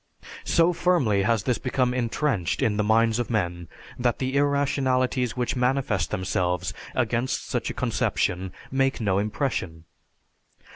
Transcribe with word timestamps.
So 0.45 0.73
firmly 0.73 1.21
has 1.21 1.43
this 1.43 1.59
become 1.59 1.93
entrenched 1.93 2.63
in 2.63 2.77
the 2.77 2.83
minds 2.83 3.19
of 3.19 3.29
men 3.29 3.67
that 3.99 4.17
the 4.17 4.35
irrationalities 4.35 5.37
which 5.37 5.55
manifest 5.55 6.09
themselves 6.09 6.73
against 6.95 7.45
such 7.47 7.69
a 7.69 7.75
conception 7.75 8.51
make 8.71 8.99
no 8.99 9.19
impression. 9.19 9.83